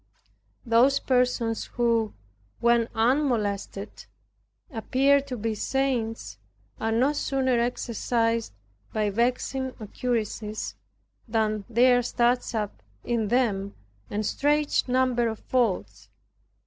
[0.65, 2.15] Those persons who,
[2.59, 4.05] when unmolested,
[4.71, 6.39] appear to be saints
[6.79, 8.51] are no sooner exercised
[8.93, 10.73] by vexing occurrences
[11.27, 13.75] than there starts up in them
[14.09, 16.09] a strange number of faults.